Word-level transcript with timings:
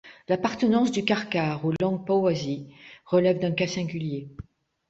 L'appartenance 0.29 0.89
du 0.89 1.05
karkar 1.05 1.63
aux 1.63 1.73
langues 1.79 2.03
pauwasi 2.07 2.73
relève 3.05 3.37
d'un 3.37 3.51
cas 3.51 3.67
singulier. 3.67 4.29